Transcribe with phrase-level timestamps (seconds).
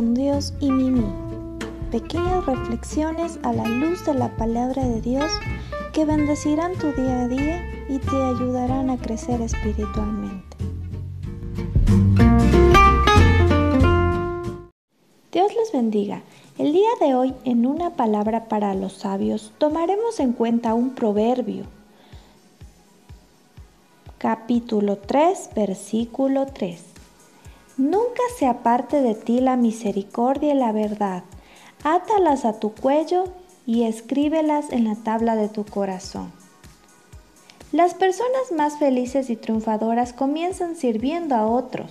[0.00, 1.04] Dios y Mimi.
[1.90, 5.30] Pequeñas reflexiones a la luz de la palabra de Dios
[5.92, 10.56] que bendecirán tu día a día y te ayudarán a crecer espiritualmente.
[15.32, 16.22] Dios les bendiga.
[16.56, 21.64] El día de hoy, en una palabra para los sabios, tomaremos en cuenta un proverbio.
[24.16, 26.89] Capítulo 3, versículo 3.
[27.80, 31.24] Nunca se aparte de ti la misericordia y la verdad.
[31.82, 33.24] Átalas a tu cuello
[33.64, 36.30] y escríbelas en la tabla de tu corazón.
[37.72, 41.90] Las personas más felices y triunfadoras comienzan sirviendo a otros,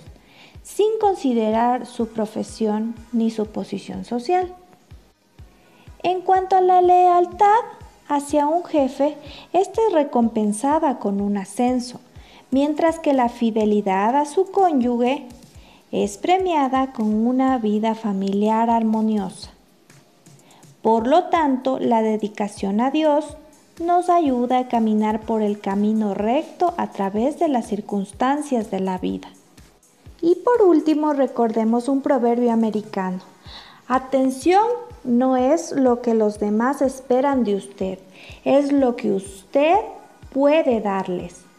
[0.62, 4.54] sin considerar su profesión ni su posición social.
[6.04, 7.64] En cuanto a la lealtad
[8.06, 9.16] hacia un jefe,
[9.52, 11.98] esta es recompensada con un ascenso,
[12.52, 15.26] mientras que la fidelidad a su cónyuge
[15.92, 19.50] es premiada con una vida familiar armoniosa.
[20.82, 23.36] Por lo tanto, la dedicación a Dios
[23.80, 28.98] nos ayuda a caminar por el camino recto a través de las circunstancias de la
[28.98, 29.28] vida.
[30.22, 33.20] Y por último, recordemos un proverbio americano.
[33.88, 34.64] Atención
[35.02, 37.98] no es lo que los demás esperan de usted,
[38.44, 39.76] es lo que usted
[40.32, 41.49] puede darles.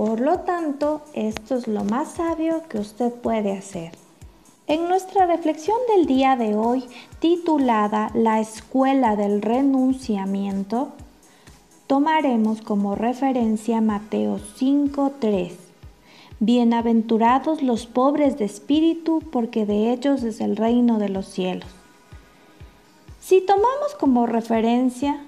[0.00, 3.92] Por lo tanto, esto es lo más sabio que usted puede hacer.
[4.66, 6.86] En nuestra reflexión del día de hoy,
[7.18, 10.88] titulada La Escuela del Renunciamiento,
[11.86, 15.52] tomaremos como referencia Mateo 5.3.
[16.38, 21.68] Bienaventurados los pobres de espíritu, porque de ellos es el reino de los cielos.
[23.20, 25.20] Si tomamos como referencia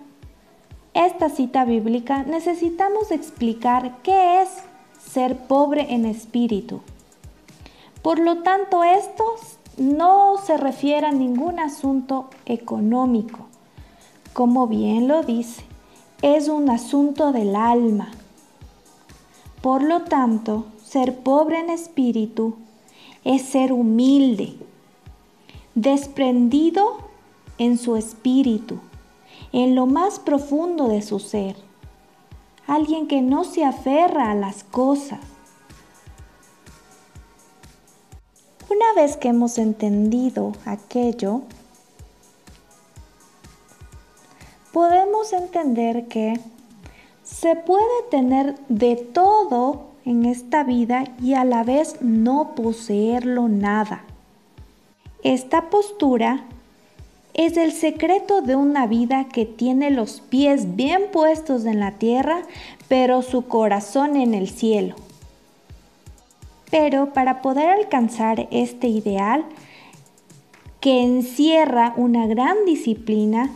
[0.95, 4.49] esta cita bíblica, necesitamos explicar qué es
[5.11, 6.81] ser pobre en espíritu.
[8.03, 9.25] Por lo tanto, esto
[9.79, 13.47] no se refiere a ningún asunto económico.
[14.35, 15.65] Como bien lo dice,
[16.21, 18.11] es un asunto del alma.
[19.63, 22.57] Por lo tanto, ser pobre en espíritu
[23.25, 24.57] es ser humilde,
[25.75, 26.99] desprendido
[27.57, 28.79] en su espíritu
[29.53, 31.57] en lo más profundo de su ser.
[32.67, 35.21] Alguien que no se aferra a las cosas.
[38.71, 41.43] Una vez que hemos entendido aquello,
[44.73, 46.41] podemos entender que
[47.23, 54.05] se puede tener de todo en esta vida y a la vez no poseerlo nada.
[55.23, 56.47] Esta postura
[57.35, 62.43] es el secreto de una vida que tiene los pies bien puestos en la tierra,
[62.89, 64.97] pero su corazón en el cielo.
[66.71, 69.45] Pero para poder alcanzar este ideal,
[70.81, 73.51] que encierra una gran disciplina,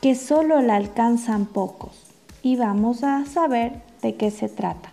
[0.00, 2.06] que solo la alcanzan pocos.
[2.42, 4.92] Y vamos a saber de qué se trata.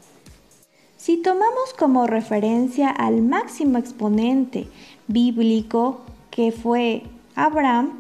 [0.98, 4.68] Si tomamos como referencia al máximo exponente
[5.08, 7.04] bíblico que fue
[7.38, 8.00] Abraham,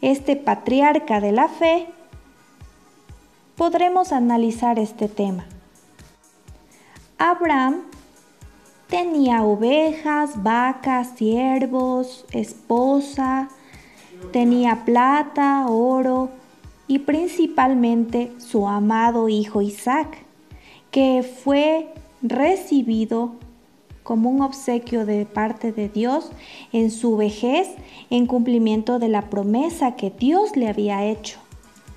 [0.00, 1.86] este patriarca de la fe,
[3.56, 5.46] podremos analizar este tema.
[7.18, 7.82] Abraham
[8.88, 13.48] tenía ovejas, vacas, siervos, esposa,
[14.32, 16.30] tenía plata, oro
[16.88, 20.18] y principalmente su amado hijo Isaac,
[20.90, 23.34] que fue recibido
[24.08, 26.30] como un obsequio de parte de Dios
[26.72, 27.68] en su vejez
[28.08, 31.38] en cumplimiento de la promesa que Dios le había hecho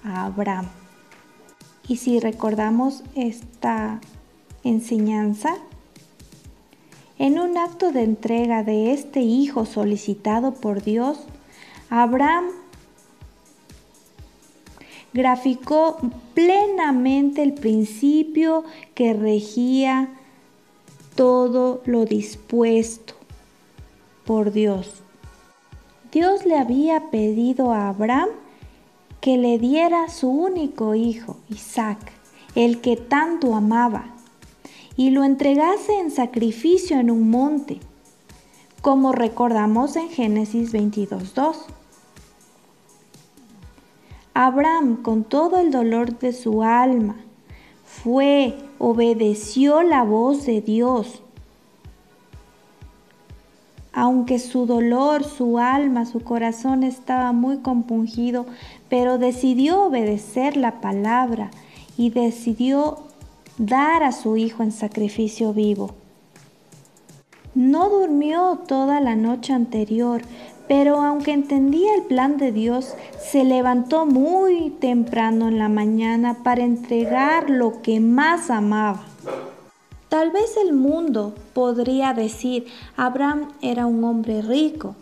[0.04, 0.68] a Abraham.
[1.88, 4.02] Y si recordamos esta
[4.66, 5.56] enseñanza,
[7.18, 11.18] en un acto de entrega de este hijo solicitado por Dios,
[11.90, 12.48] Abraham
[15.14, 15.96] graficó
[16.34, 20.10] plenamente el principio que regía
[21.22, 23.14] todo lo dispuesto
[24.26, 25.04] por Dios.
[26.12, 28.30] Dios le había pedido a Abraham
[29.20, 32.00] que le diera su único hijo, Isaac,
[32.56, 34.16] el que tanto amaba,
[34.98, 37.80] y lo entregase en sacrificio en un monte,
[38.82, 41.56] como recordamos en Génesis 22.2.
[44.34, 47.18] Abraham, con todo el dolor de su alma,
[47.92, 51.22] fue, obedeció la voz de Dios.
[53.94, 58.46] Aunque su dolor, su alma, su corazón estaba muy compungido,
[58.90, 61.52] pero decidió obedecer la palabra
[61.98, 63.00] y decidió
[63.58, 65.92] dar a su hijo en sacrificio vivo.
[67.54, 70.22] No durmió toda la noche anterior,
[70.72, 76.64] pero aunque entendía el plan de Dios, se levantó muy temprano en la mañana para
[76.64, 79.02] entregar lo que más amaba.
[80.08, 84.96] Tal vez el mundo podría decir, Abraham era un hombre rico.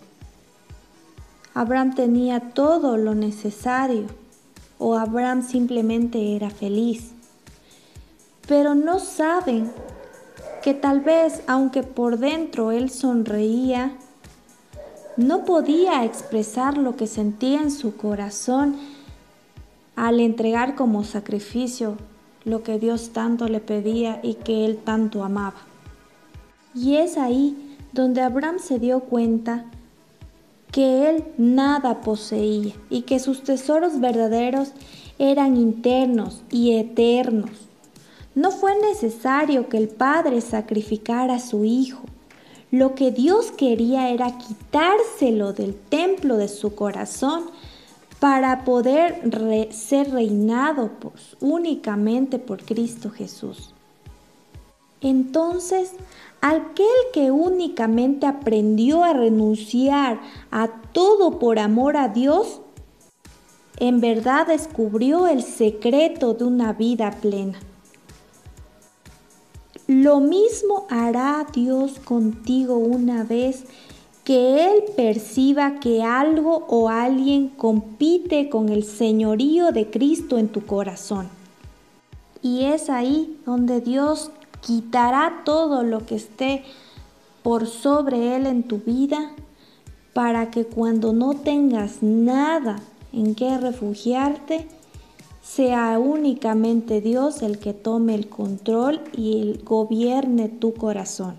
[1.53, 4.07] Abraham tenía todo lo necesario
[4.79, 7.11] o Abraham simplemente era feliz.
[8.47, 9.71] Pero no saben
[10.63, 13.95] que tal vez aunque por dentro él sonreía,
[15.19, 18.77] no podía expresar lo que sentía en su corazón
[19.97, 21.97] al entregar como sacrificio
[22.45, 25.57] lo que Dios tanto le pedía y que él tanto amaba.
[26.73, 29.65] Y es ahí donde Abraham se dio cuenta
[30.71, 34.71] que él nada poseía y que sus tesoros verdaderos
[35.17, 37.51] eran internos y eternos.
[38.35, 42.03] No fue necesario que el padre sacrificara a su hijo.
[42.71, 47.45] Lo que Dios quería era quitárselo del templo de su corazón
[48.19, 49.21] para poder
[49.71, 50.91] ser reinado
[51.39, 53.73] únicamente por Cristo Jesús.
[55.01, 55.93] Entonces,
[56.41, 60.19] aquel que únicamente aprendió a renunciar
[60.51, 62.61] a todo por amor a Dios,
[63.77, 67.57] en verdad descubrió el secreto de una vida plena.
[69.89, 73.63] Lo mismo hará Dios contigo una vez
[74.23, 80.63] que Él perciba que algo o alguien compite con el señorío de Cristo en tu
[80.63, 81.27] corazón.
[82.43, 84.29] Y es ahí donde Dios
[84.61, 86.63] quitará todo lo que esté
[87.41, 89.31] por sobre Él en tu vida
[90.13, 92.75] para que cuando no tengas nada
[93.11, 94.67] en que refugiarte,
[95.55, 101.35] sea únicamente Dios el que tome el control y el gobierne tu corazón.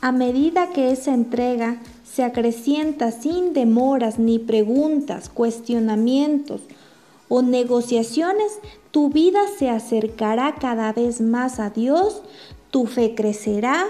[0.00, 6.62] A medida que esa entrega se acrecienta sin demoras ni preguntas, cuestionamientos
[7.28, 8.60] o negociaciones,
[8.92, 12.22] tu vida se acercará cada vez más a Dios,
[12.70, 13.84] tu fe crecerá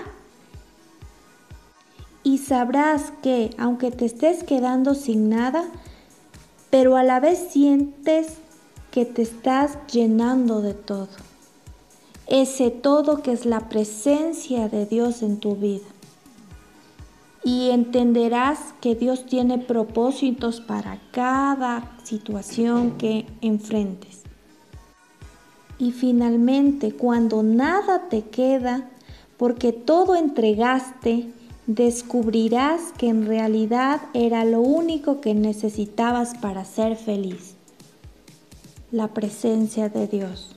[2.25, 5.65] y sabrás que aunque te estés quedando sin nada,
[6.71, 8.39] pero a la vez sientes
[8.91, 11.09] que te estás llenando de todo.
[12.27, 15.87] Ese todo que es la presencia de Dios en tu vida.
[17.45, 24.23] Y entenderás que Dios tiene propósitos para cada situación que enfrentes.
[25.79, 28.91] Y finalmente, cuando nada te queda,
[29.37, 31.31] porque todo entregaste,
[31.67, 37.58] descubrirás que en realidad era lo único que necesitabas para ser feliz
[38.91, 40.57] la presencia de Dios.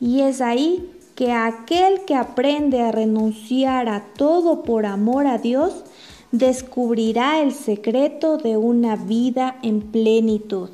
[0.00, 5.84] Y es ahí que aquel que aprende a renunciar a todo por amor a Dios,
[6.32, 10.70] descubrirá el secreto de una vida en plenitud.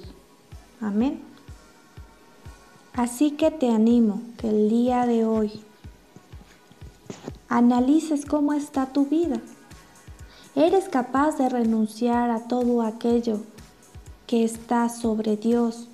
[0.80, 1.20] Amén.
[2.94, 5.60] Así que te animo que el día de hoy
[7.48, 9.40] analices cómo está tu vida.
[10.54, 13.40] ¿Eres capaz de renunciar a todo aquello
[14.26, 15.88] que está sobre Dios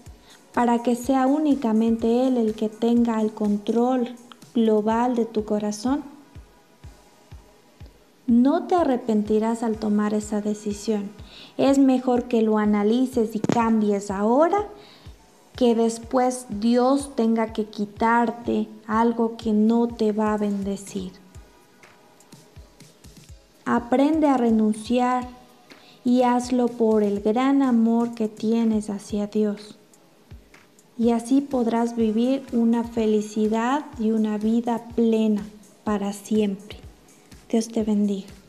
[0.55, 4.15] para que sea únicamente Él el que tenga el control
[4.55, 6.05] global de tu corazón?
[8.29, 11.11] No te arrepentirás al tomar esa decisión.
[11.59, 14.69] Es mejor que lo analices y cambies ahora
[15.57, 21.13] que después Dios tenga que quitarte algo que no te va a bendecir.
[23.67, 25.29] Aprende a renunciar
[26.05, 29.79] y hazlo por el gran amor que tienes hacia Dios
[30.97, 35.43] y así podrás vivir una felicidad y una vida plena
[35.83, 36.79] para siempre.
[37.51, 38.44] Dios te bendiga.